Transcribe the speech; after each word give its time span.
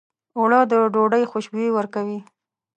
اوړه 0.37 0.59
د 0.71 0.73
ډوډۍ 0.93 1.23
خوشبويي 1.31 1.69
ورکوي 1.73 2.19